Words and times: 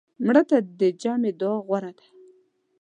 مړه 0.25 0.43
ته 0.49 0.57
د 0.79 0.81
جمعې 1.01 1.31
دعا 1.39 1.57
غوره 1.65 1.91
ده 1.97 2.05